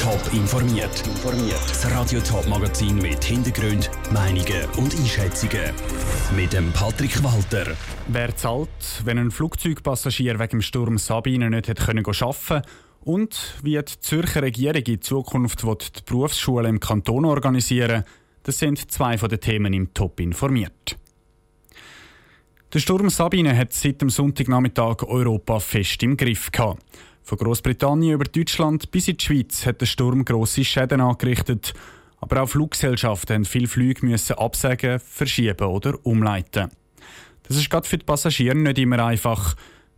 [0.00, 1.02] Top informiert.
[1.68, 5.74] Das Radio Top Magazin mit Hintergrund, Meinungen und Einschätzungen
[6.34, 7.76] mit dem Patrick Walter.
[8.08, 8.68] Wer zahlt,
[9.04, 12.66] wenn ein Flugzeugpassagier wegen dem Sturm Sabine nicht hat können arbeiten
[13.02, 18.04] und wie die Zürcher Regierung in Zukunft die Berufsschule im Kanton organisieren
[18.44, 20.96] das sind zwei von den Themen im Top informiert.
[22.72, 26.82] Der Sturm Sabine hat seit dem Sonntagnachmittag Europa fest im Griff gehabt.
[27.22, 31.74] Von Großbritannien über Deutschland bis in die Schweiz hat der Sturm grosse Schäden angerichtet.
[32.20, 36.70] Aber auch Fluggesellschaften haben viele Flüge müssen absagen, verschieben oder umleiten.
[37.44, 39.56] Das ist gerade für die Passagiere nicht immer einfach.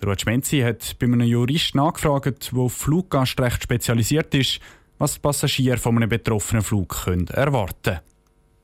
[0.00, 4.60] Der Ruud Schmenzi hat bei einem Jurist nachgefragt, der auf Fluggastrecht spezialisiert ist,
[4.98, 8.13] was die Passagiere von einem betroffenen Flug können erwarten können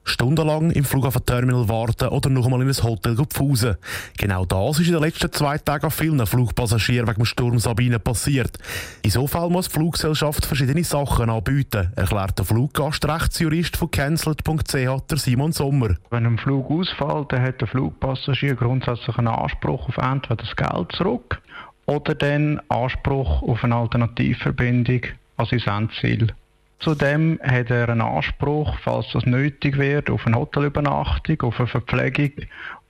[0.04, 3.76] stundenlang im Flughafenterminal warten oder noch einmal in ein Hotel pfusen.
[4.18, 7.98] Genau das ist in den letzten zwei Tagen an vielen Flugpassagieren wegen dem Sturm Sabine
[7.98, 8.58] passiert.
[9.02, 15.52] In so Fall muss die Fluggesellschaft verschiedene Sachen anbieten, erklärt der Fluggastrechtsjurist von cancelled.ch, Simon
[15.52, 15.96] Sommer.
[16.10, 20.92] Wenn ein Flug ausfällt, dann hat der Flugpassagier grundsätzlich einen Anspruch auf entweder das Geld
[20.92, 21.40] zurück
[21.86, 25.02] oder den Anspruch auf eine Alternativverbindung
[25.36, 26.32] an sein Endziel.
[26.80, 32.32] Zudem hat er einen Anspruch, falls das nötig wird, auf eine Hotelübernachtung, auf eine Verpflegung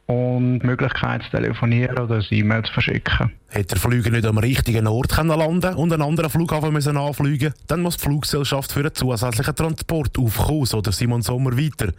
[0.06, 3.32] und die Möglichkeit zu telefonieren oder ein E-Mail zu verschicken.
[3.52, 7.82] Hat der Flüger nicht am richtigen Ort landen und einen anderen Flughafen müssen anfliegen dann
[7.82, 11.92] muss die Fluggesellschaft für einen zusätzlichen Transport aufkommen, so der Simon Sommer weiter.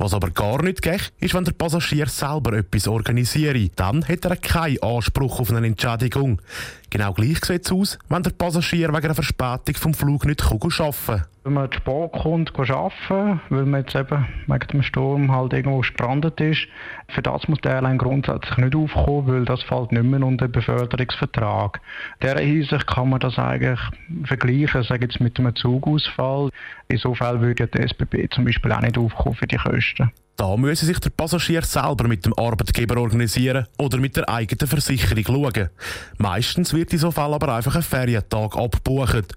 [0.00, 3.72] Was aber gar nicht geht, ist, wenn der Passagier selber etwas organisiert.
[3.76, 6.40] Dann hat er keinen Anspruch auf eine Entschädigung.
[6.88, 10.70] Genau gleich sieht es aus, wenn der Passagier wegen einer Verspätung vom Flug nicht arbeiten
[10.70, 11.24] kann.
[11.42, 15.78] Wenn man zu spät kommt, arbeiten, weil man jetzt eben wegen dem Sturm halt irgendwo
[15.78, 16.66] gestrandet ist,
[17.08, 20.52] für das muss der Airline grundsätzlich nicht aufkommen, weil das fällt nicht mehr unter den
[20.52, 21.80] Beförderungsvertrag.
[22.20, 23.80] In dieser Hinsicht kann man das eigentlich
[24.24, 26.50] vergleichen, sage jetzt mit einem Zugausfall.
[26.88, 30.12] Insofern würde die SBB zum Beispiel auch nicht aufkommen für die Kosten.
[30.36, 35.24] Da müsse sich der Passagier selber mit dem Arbeitgeber organisieren oder mit der eigenen Versicherung
[35.24, 35.70] schauen.
[36.18, 39.34] Meistens wird in so Fall aber einfach ein Ferientag abgebucht.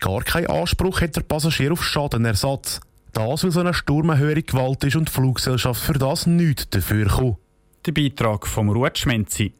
[0.00, 2.80] Gar keinen Anspruch hat der Passagier auf Schadenersatz.
[3.12, 6.68] Das, weil so eine Sturm eine höhere Gewalt ist und die Fluggesellschaft für das nichts
[6.68, 7.38] dafür kommt.
[7.86, 9.54] Der Beitrag vom Schmenzi.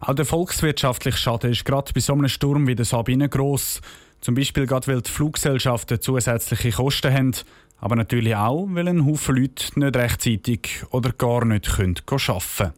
[0.00, 3.80] Auch der volkswirtschaftliche Schaden ist gerade bei so einem Sturm wie der Sabine gross.
[4.20, 7.32] Zum Beispiel gerade, weil die Fluggesellschaften zusätzliche Kosten haben,
[7.78, 12.72] aber natürlich auch, weil ein Haufen Leute nicht rechtzeitig oder gar nicht arbeiten können.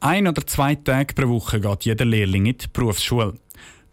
[0.00, 3.34] Ein oder zwei Tage pro Woche geht jeder Lehrling in die Berufsschule.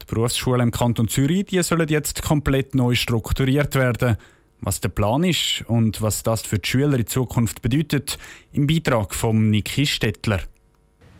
[0.09, 4.17] Berufsschulen im Kanton Zürich die sollen jetzt komplett neu strukturiert werden.
[4.61, 8.17] Was der Plan ist und was das für die Schüler in Zukunft bedeutet,
[8.51, 10.41] im Beitrag von Niki Stettler.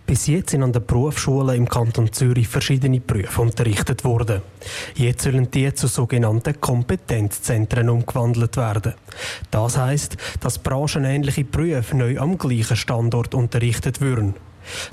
[0.10, 4.42] Bis jetzt sind an den Berufsschulen im Kanton Zürich verschiedene Berufe unterrichtet worden.
[4.96, 8.96] Jetzt sollen die zu sogenannten Kompetenzzentren umgewandelt werden.
[9.52, 14.34] Das heißt, dass branchenähnliche Berufe neu am gleichen Standort unterrichtet würden.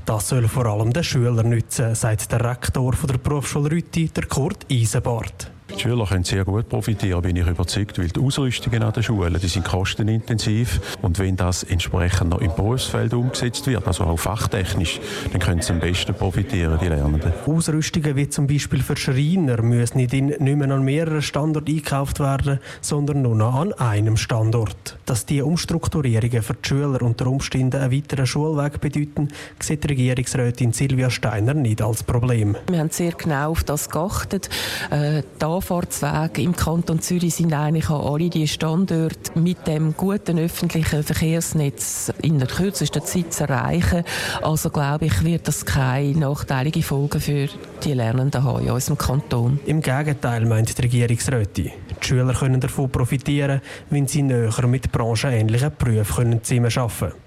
[0.04, 4.66] Das soll vor allem den Schülern nützen, sagt der Rektor der Berufsschule Rütti, der Kurt
[4.70, 5.50] Eisenbart.
[5.74, 9.36] Die Schüler können sehr gut profitieren, bin ich überzeugt, weil die Ausrüstungen an den Schulen,
[9.40, 15.00] die sind kostenintensiv und wenn das entsprechend noch im Berufsfeld umgesetzt wird, also auch fachtechnisch,
[15.32, 17.32] dann können sie am besten profitieren, die Lernenden.
[17.46, 22.20] Ausrüstungen wie zum Beispiel für Schreiner müssen nicht, in, nicht mehr an mehreren Standorten eingekauft
[22.20, 24.98] werden, sondern nur noch an einem Standort.
[25.04, 29.28] Dass die Umstrukturierungen für die Schüler unter Umständen einen weiteren Schulweg bedeuten,
[29.58, 32.56] sieht die Regierungsrätin Silvia Steiner nicht als Problem.
[32.68, 34.48] Wir haben sehr genau auf das geachtet.
[34.90, 35.22] Äh,
[35.56, 42.12] Anfahrtswege im Kanton Zürich sind eigentlich an alle die Standorte mit dem guten öffentlichen Verkehrsnetz
[42.20, 44.04] in der kürzesten Zeit zu erreichen.
[44.42, 47.48] Also glaube ich, wird das keine nachteilige Folgen für
[47.82, 49.58] die Lernenden haben in unserem Kanton.
[49.64, 51.72] Im Gegenteil, meint die Regierungsrätin.
[52.02, 57.25] Die Schüler können davon profitieren, wenn sie näher mit branchenähnlichen Berufen zusammenarbeiten können.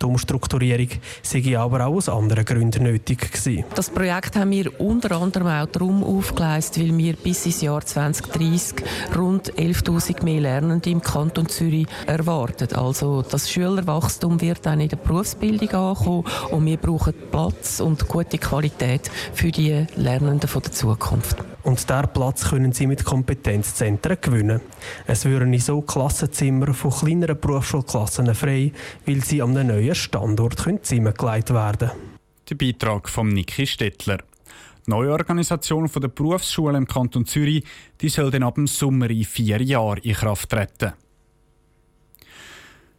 [0.00, 0.88] Die Umstrukturierung
[1.22, 3.64] sei aber auch aus anderen Gründen nötig gewesen.
[3.74, 8.82] Das Projekt haben wir unter anderem auch darum aufgeleistet, weil wir bis ins Jahr 2030
[9.16, 12.74] rund 11.000 mehr Lernende im Kanton Zürich erwarten.
[12.74, 18.38] Also das Schülerwachstum wird dann in der Berufsbildung ankommen und wir brauchen Platz und gute
[18.38, 21.36] Qualität für die Lernenden der Zukunft.
[21.62, 24.60] Und diesen Platz können sie mit Kompetenzzentren gewinnen.
[25.06, 28.72] Es würden so Klassenzimmer von kleineren Berufsschulklassen frei,
[29.06, 32.10] weil sie am neuen Standort zusammengelegt werden können.
[32.48, 34.18] Der Beitrag von Niki Stettler.
[34.86, 37.64] Die neue Organisation der Berufsschulen im Kanton Zürich
[38.00, 40.94] die soll dann ab dem Sommer in vier Jahren in Kraft treten.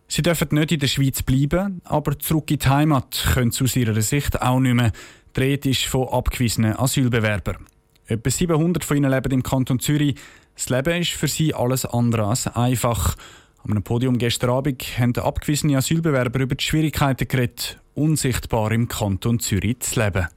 [0.07, 3.75] Sie dürfen nicht in der Schweiz bleiben, aber zurück in die Heimat können sie aus
[3.75, 4.92] ihrer Sicht auch nicht mehr.
[5.36, 7.66] Die Rede ist von abgewiesenen Asylbewerbern.
[8.12, 10.16] Etwa 700 von ihnen leben im Kanton Zürich.
[10.56, 13.16] Das Leben ist für sie alles andere als einfach.
[13.63, 19.40] Am einem Podium gestern Abend haben abgewiesene Asylbewerber über die Schwierigkeiten geredet, unsichtbar im Kanton
[19.40, 20.28] Zürich zu leben.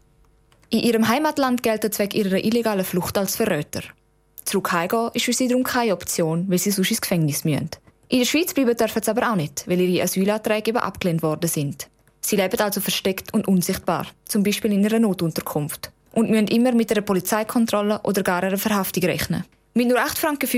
[0.70, 3.82] In ihrem Heimatland gelten wegen ihrer illegalen Flucht als Verräter.
[4.44, 7.70] Zurück heimgehen ist für sie darum keine Option, weil sie sonst ins Gefängnis müssen.
[8.08, 11.48] In der Schweiz bleiben dürfen sie aber auch nicht, weil ihre Asylanträge eben abgelehnt worden
[11.48, 11.88] sind.
[12.20, 15.90] Sie leben also versteckt und unsichtbar, zum Beispiel in einer Notunterkunft.
[16.14, 19.44] Und müssen immer mit einer Polizeikontrolle oder gar einer Verhaftung rechnen.
[19.76, 20.48] Mit nur 8,50 Franken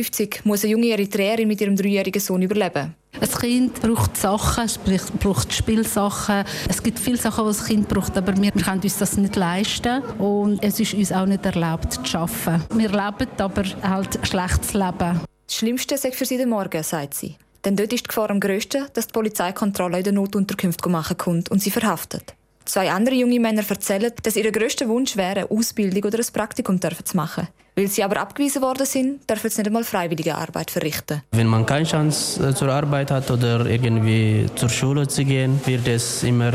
[0.44, 2.94] muss eine junge Eritreerin mit ihrem dreijährigen Sohn überleben.
[3.19, 6.44] Ein Kind braucht Sachen, es braucht Spielsachen.
[6.69, 10.03] Es gibt viele Sachen, die das Kind braucht, aber wir, können uns das nicht leisten.
[10.19, 12.62] Und es ist uns auch nicht erlaubt zu arbeiten.
[12.75, 15.20] Wir leben aber halt ein schlechtes Leben.
[15.47, 17.37] Das Schlimmste sei für sie der Morgen, sagt sie.
[17.64, 21.50] Denn dort ist die Gefahr am grössten, dass die Polizeikontrolle in der Notunterkunft machen kommt
[21.50, 22.35] und sie verhaftet.
[22.67, 26.81] Zwei andere junge Männer erzählen, dass ihr grösster Wunsch wäre, eine Ausbildung oder ein Praktikum
[26.81, 27.47] zu machen.
[27.77, 31.23] Weil sie aber abgewiesen worden sind, dürfen sie nicht einmal freiwillige Arbeit verrichten.
[31.33, 35.87] Wenn man keine Chance äh, zur Arbeit hat oder irgendwie zur Schule zu gehen, wird
[35.87, 36.53] es immer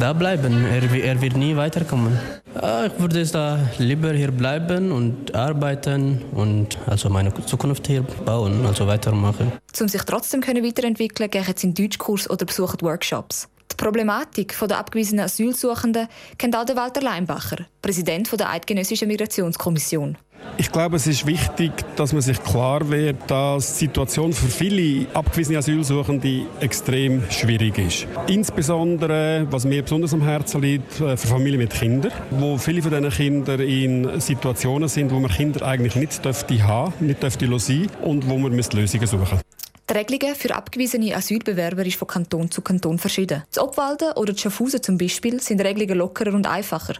[0.00, 0.64] da bleiben.
[0.64, 2.18] Er, er wird nie weiterkommen.
[2.54, 8.02] Ah, ich würde es da lieber hier bleiben und arbeiten und also meine Zukunft hier
[8.24, 9.52] bauen, also weitermachen.
[9.78, 13.48] Um sich trotzdem weiterentwickeln, gehen sie in Deutschkurs oder besuchen Workshops.
[13.78, 20.18] Die Problematik der abgewiesenen Asylsuchenden kennt auch Walter Leinbacher, Präsident der Eidgenössischen Migrationskommission.
[20.56, 25.06] Ich glaube, es ist wichtig, dass man sich klar wird, dass die Situation für viele
[25.14, 28.06] abgewiesene Asylsuchende extrem schwierig ist.
[28.26, 32.90] Insbesondere, was mir besonders am Herzen liegt, äh, für Familien mit Kindern, wo viele von
[32.90, 37.86] diesen Kindern in Situationen sind, wo man Kinder eigentlich nicht dürfte haben, nicht dürfte sein
[38.02, 39.57] und wo man Lösungen suchen müssen.
[39.88, 43.44] Die Regelungen für abgewiesene Asylbewerber ist von Kanton zu Kanton verschieden.
[43.50, 46.94] Das Obwalden oder die Schaffhausen zum Beispiel sind Regelungen lockerer und einfacher.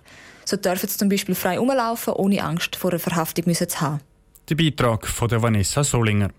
[0.47, 4.01] So dürfen sie zum Beispiel frei herumlaufen, ohne Angst vor einer Verhaftung zu haben.
[4.49, 6.31] Der Beitrag von der Vanessa Solinger.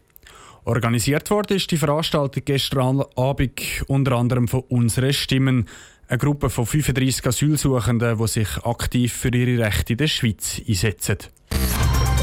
[0.66, 5.68] Organisiert wurde ist die Veranstaltung gestern Abend unter anderem von «Unsere Stimmen»,
[6.08, 11.18] eine Gruppe von 35 Asylsuchenden, die sich aktiv für ihre Rechte in der Schweiz einsetzen.